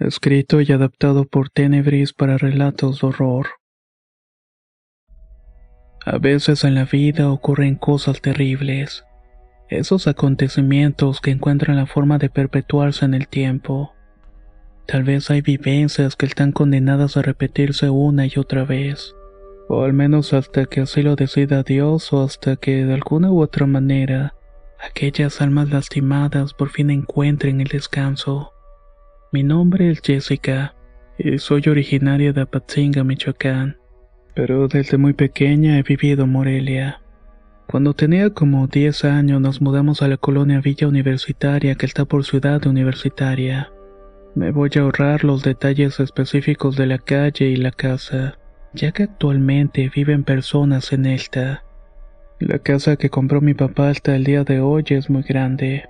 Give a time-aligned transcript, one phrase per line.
[0.00, 3.46] Escrito y adaptado por Tenebris para relatos de horror.
[6.04, 9.04] A veces en la vida ocurren cosas terribles.
[9.68, 13.94] Esos acontecimientos que encuentran la forma de perpetuarse en el tiempo.
[14.84, 19.14] Tal vez hay vivencias que están condenadas a repetirse una y otra vez.
[19.68, 23.40] O al menos hasta que así lo decida Dios o hasta que de alguna u
[23.40, 24.34] otra manera
[24.84, 28.53] aquellas almas lastimadas por fin encuentren el descanso.
[29.34, 30.76] Mi nombre es Jessica
[31.18, 33.76] y soy originaria de Apatzinga, Michoacán,
[34.32, 37.00] pero desde muy pequeña he vivido en Morelia.
[37.66, 42.24] Cuando tenía como 10 años nos mudamos a la colonia Villa Universitaria que está por
[42.24, 43.72] ciudad universitaria.
[44.36, 48.38] Me voy a ahorrar los detalles específicos de la calle y la casa,
[48.72, 51.64] ya que actualmente viven personas en esta.
[52.38, 55.88] La casa que compró mi papá hasta el día de hoy es muy grande.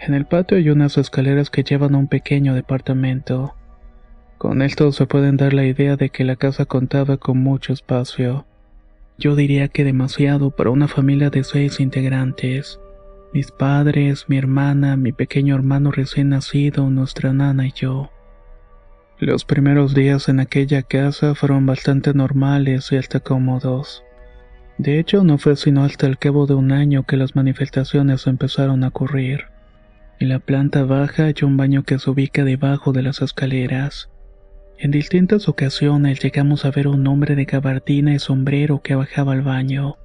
[0.00, 3.54] En el patio hay unas escaleras que llevan a un pequeño departamento.
[4.38, 8.46] Con esto se pueden dar la idea de que la casa contaba con mucho espacio.
[9.16, 12.80] Yo diría que demasiado para una familia de seis integrantes.
[13.32, 18.10] Mis padres, mi hermana, mi pequeño hermano recién nacido, nuestra nana y yo.
[19.18, 24.02] Los primeros días en aquella casa fueron bastante normales y hasta cómodos.
[24.76, 28.82] De hecho, no fue sino hasta el cabo de un año que las manifestaciones empezaron
[28.82, 29.53] a ocurrir.
[30.20, 34.10] En la planta baja hay un baño que se ubica debajo de las escaleras.
[34.78, 39.42] En distintas ocasiones llegamos a ver un hombre de gabardina y sombrero que bajaba al
[39.42, 39.96] baño.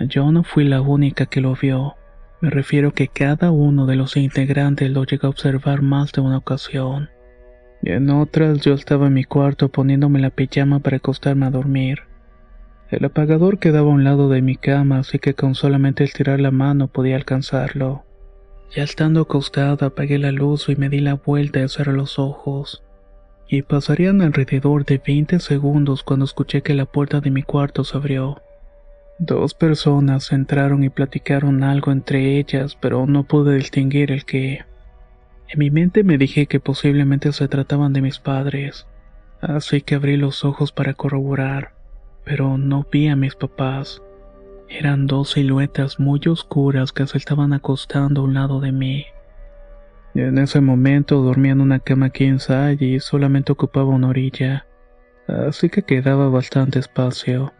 [0.00, 1.96] Yo no fui la única que lo vio.
[2.40, 6.38] Me refiero que cada uno de los integrantes lo llegó a observar más de una
[6.38, 7.10] ocasión.
[7.82, 12.00] En otras yo estaba en mi cuarto poniéndome la pijama para acostarme a dormir.
[12.90, 16.50] El apagador quedaba a un lado de mi cama, así que con solamente estirar la
[16.50, 18.04] mano podía alcanzarlo.
[18.74, 22.82] Ya estando acostado apagué la luz y me di la vuelta y cerré los ojos.
[23.46, 27.98] Y pasarían alrededor de 20 segundos cuando escuché que la puerta de mi cuarto se
[27.98, 28.40] abrió.
[29.18, 34.64] Dos personas entraron y platicaron algo entre ellas, pero no pude distinguir el qué.
[35.48, 38.86] En mi mente me dije que posiblemente se trataban de mis padres,
[39.42, 41.72] así que abrí los ojos para corroborar,
[42.24, 44.00] pero no vi a mis papás.
[44.74, 49.04] Eran dos siluetas muy oscuras que se estaban acostando a un lado de mí.
[50.14, 52.38] En ese momento dormía en una cama king
[52.80, 54.66] y solamente ocupaba una orilla,
[55.28, 57.52] así que quedaba bastante espacio.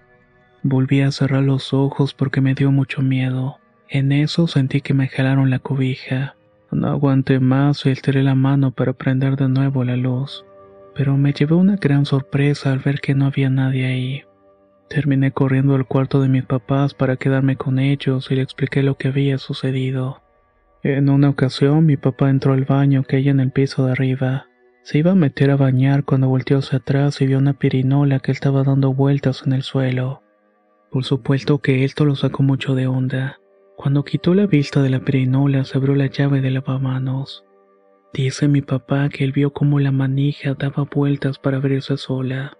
[0.63, 3.59] Volví a cerrar los ojos porque me dio mucho miedo.
[3.91, 6.35] En eso sentí que me jalaron la cobija.
[6.71, 10.47] No aguanté más y estiré la mano para prender de nuevo la luz,
[10.95, 14.25] pero me llevé una gran sorpresa al ver que no había nadie ahí.
[14.89, 18.97] Terminé corriendo al cuarto de mis papás para quedarme con ellos y le expliqué lo
[18.97, 20.23] que había sucedido.
[20.83, 24.47] En una ocasión mi papá entró al baño que hay en el piso de arriba.
[24.83, 28.33] Se iba a meter a bañar cuando volteó hacia atrás y vio una pirinola que
[28.33, 30.23] estaba dando vueltas en el suelo.
[30.91, 33.39] Por supuesto que esto lo sacó mucho de onda.
[33.77, 37.45] Cuando quitó la vista de la pirinola se abrió la llave de lavamanos.
[38.13, 42.59] Dice mi papá que él vio cómo la manija daba vueltas para abrirse sola.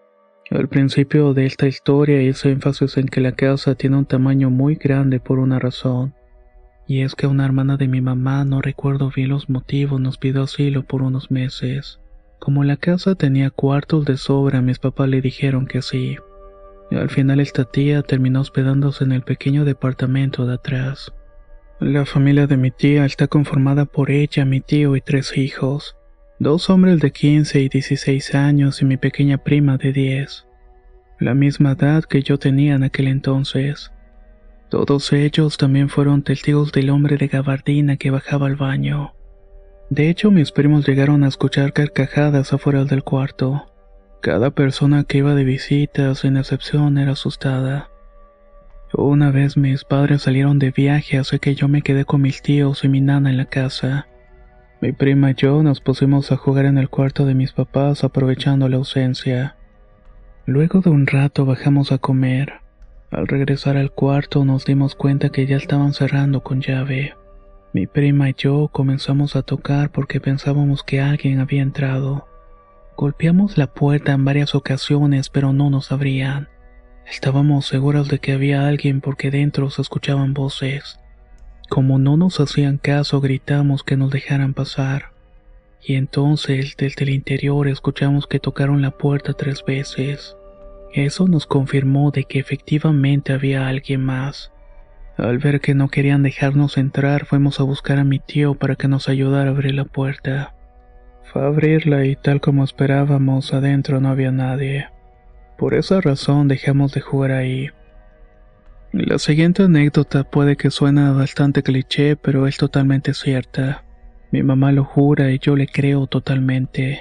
[0.55, 4.75] Al principio de esta historia hice énfasis en que la casa tiene un tamaño muy
[4.75, 6.15] grande por una razón.
[6.87, 10.43] Y es que una hermana de mi mamá, no recuerdo bien los motivos, nos pidió
[10.43, 12.01] asilo por unos meses.
[12.39, 16.19] Como la casa tenía cuartos de sobra, mis papás le dijeron que sí.
[16.91, 21.15] Al final esta tía terminó hospedándose en el pequeño departamento de atrás.
[21.81, 25.97] La familia de mi tía está conformada por ella, mi tío y tres hijos.
[26.43, 30.45] Dos hombres de 15 y 16 años y mi pequeña prima de 10.
[31.21, 33.93] La misma edad que yo tenía en aquel entonces.
[34.69, 39.15] Todos ellos también fueron testigos del hombre de gabardina que bajaba al baño.
[39.89, 43.67] De hecho, mis primos llegaron a escuchar carcajadas afuera del cuarto.
[44.21, 47.89] Cada persona que iba de visita, sin excepción, era asustada.
[48.93, 52.83] Una vez mis padres salieron de viaje, así que yo me quedé con mis tíos
[52.83, 54.09] y mi nana en la casa.
[54.83, 58.69] Mi prima y yo nos pusimos a jugar en el cuarto de mis papás aprovechando
[58.69, 59.55] la ausencia.
[60.45, 62.55] Luego de un rato bajamos a comer.
[63.13, 67.15] Al regresar al cuarto nos dimos cuenta que ya estaban cerrando con llave.
[67.73, 72.27] Mi prima y yo comenzamos a tocar porque pensábamos que alguien había entrado.
[72.97, 76.49] Golpeamos la puerta en varias ocasiones, pero no nos abrían.
[77.07, 80.99] Estábamos seguros de que había alguien porque dentro se escuchaban voces.
[81.73, 85.13] Como no nos hacían caso, gritamos que nos dejaran pasar.
[85.83, 90.37] Y entonces, desde el interior, escuchamos que tocaron la puerta tres veces.
[90.93, 94.53] Eso nos confirmó de que efectivamente había alguien más.
[95.17, 98.89] Al ver que no querían dejarnos entrar, fuimos a buscar a mi tío para que
[98.89, 100.55] nos ayudara a abrir la puerta.
[101.33, 104.91] Fue a abrirla y tal como esperábamos, adentro no había nadie.
[105.57, 107.71] Por esa razón dejamos de jugar ahí.
[108.93, 113.85] La siguiente anécdota puede que suene bastante cliché, pero es totalmente cierta.
[114.31, 117.01] Mi mamá lo jura y yo le creo totalmente.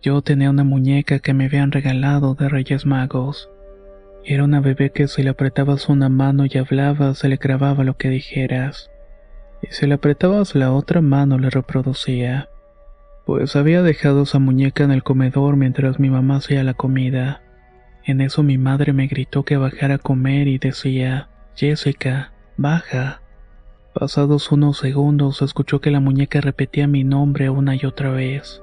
[0.00, 3.50] Yo tenía una muñeca que me habían regalado de Reyes Magos.
[4.24, 7.98] Era una bebé que si le apretabas una mano y hablaba, se le grababa lo
[7.98, 8.90] que dijeras.
[9.60, 12.48] Y si le apretabas la otra mano, le reproducía.
[13.26, 17.42] Pues había dejado esa muñeca en el comedor mientras mi mamá hacía la comida.
[18.06, 23.20] En eso mi madre me gritó que bajara a comer y decía, Jessica, baja.
[23.94, 28.62] Pasados unos segundos escuchó que la muñeca repetía mi nombre una y otra vez.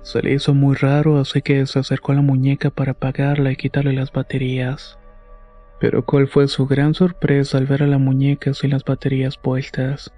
[0.00, 3.56] Se le hizo muy raro, así que se acercó a la muñeca para apagarla y
[3.56, 4.98] quitarle las baterías.
[5.78, 10.10] Pero cuál fue su gran sorpresa al ver a la muñeca sin las baterías puestas.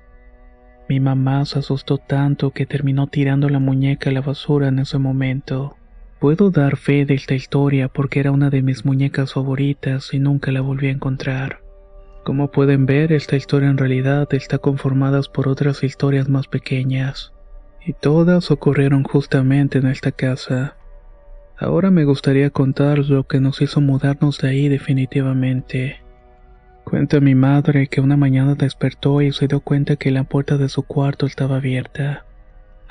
[0.88, 4.98] Mi mamá se asustó tanto que terminó tirando la muñeca a la basura en ese
[4.98, 5.76] momento.
[6.22, 10.52] Puedo dar fe de esta historia porque era una de mis muñecas favoritas y nunca
[10.52, 11.62] la volví a encontrar.
[12.22, 17.32] Como pueden ver, esta historia en realidad está conformada por otras historias más pequeñas,
[17.84, 20.76] y todas ocurrieron justamente en esta casa.
[21.58, 26.02] Ahora me gustaría contar lo que nos hizo mudarnos de ahí definitivamente.
[26.84, 30.68] Cuenta mi madre que una mañana despertó y se dio cuenta que la puerta de
[30.68, 32.26] su cuarto estaba abierta.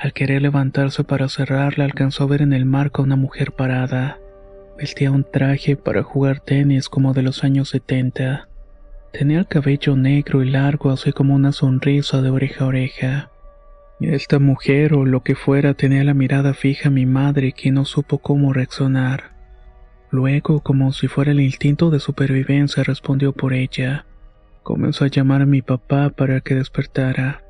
[0.02, 4.18] Al querer levantarse para cerrarla, alcanzó a ver en el marco a una mujer parada.
[4.76, 8.48] Vestía un traje para jugar tenis como de los años 70.
[9.14, 13.30] Tenía el cabello negro y largo, así como una sonrisa de oreja a oreja.
[14.00, 17.86] Esta mujer o lo que fuera tenía la mirada fija a mi madre, quien no
[17.86, 19.36] supo cómo reaccionar.
[20.10, 24.06] Luego, como si fuera el instinto de supervivencia, respondió por ella.
[24.64, 27.44] Comenzó a llamar a mi papá para que despertara.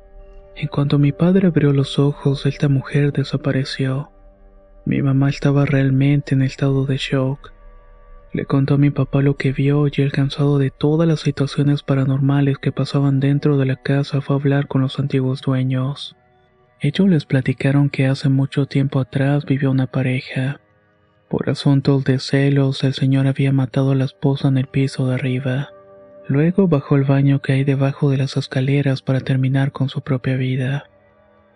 [0.54, 4.10] En cuanto mi padre abrió los ojos, esta mujer desapareció.
[4.84, 7.52] Mi mamá estaba realmente en estado de shock.
[8.32, 11.82] Le contó a mi papá lo que vio y el cansado de todas las situaciones
[11.82, 16.16] paranormales que pasaban dentro de la casa fue a hablar con los antiguos dueños.
[16.80, 20.60] Ellos les platicaron que hace mucho tiempo atrás vivió una pareja.
[21.28, 25.14] Por asuntos de celos, el señor había matado a la esposa en el piso de
[25.14, 25.70] arriba.
[26.32, 30.36] Luego bajó al baño que hay debajo de las escaleras para terminar con su propia
[30.36, 30.90] vida.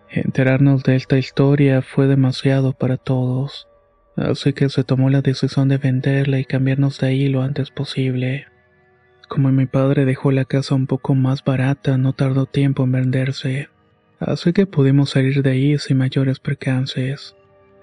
[0.09, 3.67] Enterarnos de esta historia fue demasiado para todos
[4.17, 8.47] así que se tomó la decisión de venderla y cambiarnos de ahí lo antes posible.
[9.27, 13.69] Como mi padre dejó la casa un poco más barata, no tardó tiempo en venderse,
[14.19, 17.35] así que pudimos salir de ahí sin mayores percances.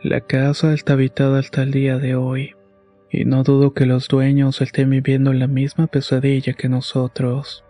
[0.03, 2.55] La casa está habitada hasta el día de hoy,
[3.15, 7.65] y no dudo que los dueños estén viviendo la misma pesadilla que nosotros.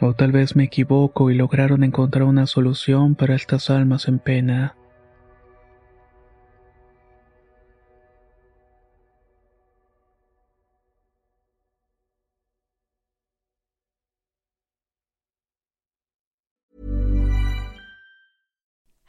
[0.00, 4.76] O tal vez me equivoco y lograron encontrar una solución para estas almas en pena.